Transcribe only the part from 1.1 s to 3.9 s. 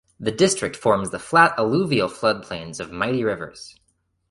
the flat alluvial flood plains of mighty rivers.